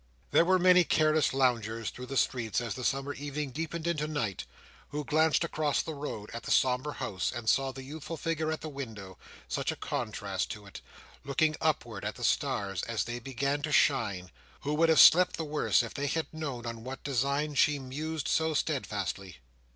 There 0.31 0.45
were 0.45 0.57
many 0.57 0.83
careless 0.83 1.31
loungers 1.31 1.91
through 1.91 2.07
the 2.07 2.17
street, 2.17 2.59
as 2.59 2.73
the 2.73 2.83
summer 2.83 3.13
evening 3.13 3.51
deepened 3.51 3.85
into 3.85 4.07
night, 4.07 4.47
who 4.89 5.03
glanced 5.05 5.43
across 5.43 5.83
the 5.83 5.93
road 5.93 6.31
at 6.33 6.41
the 6.41 6.49
sombre 6.49 6.93
house, 6.93 7.31
and 7.31 7.47
saw 7.47 7.71
the 7.71 7.83
youthful 7.83 8.17
figure 8.17 8.51
at 8.51 8.61
the 8.61 8.67
window, 8.67 9.19
such 9.47 9.71
a 9.71 9.75
contrast 9.75 10.49
to 10.53 10.65
it, 10.65 10.81
looking 11.23 11.55
upward 11.61 12.03
at 12.03 12.15
the 12.15 12.23
stars 12.23 12.81
as 12.81 13.03
they 13.03 13.19
began 13.19 13.61
to 13.61 13.71
shine, 13.71 14.31
who 14.61 14.73
would 14.73 14.89
have 14.89 14.99
slept 14.99 15.37
the 15.37 15.45
worse 15.45 15.83
if 15.83 15.93
they 15.93 16.07
had 16.07 16.33
known 16.33 16.65
on 16.65 16.83
what 16.83 17.03
design 17.03 17.53
she 17.53 17.77
mused 17.77 18.27
so 18.27 18.55
steadfastly. 18.55 19.37